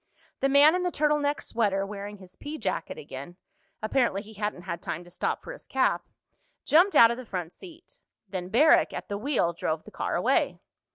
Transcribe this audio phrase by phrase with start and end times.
[0.39, 4.81] The man in the turtle neck sweater, wearing his pea jacket again—apparently he hadn't had
[4.81, 7.99] time to stop for his cap—jumped out of the front seat.
[8.27, 10.57] Then Barrack, at the wheel, drove the car away.